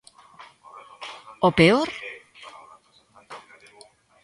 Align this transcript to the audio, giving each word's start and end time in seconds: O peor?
O 1.47 1.49
peor? 1.57 1.87